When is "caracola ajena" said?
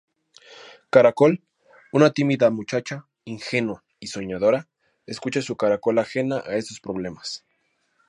5.57-6.41